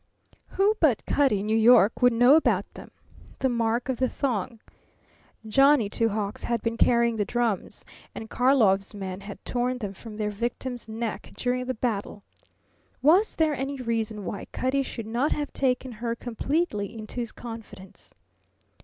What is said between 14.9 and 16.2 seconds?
not have taken her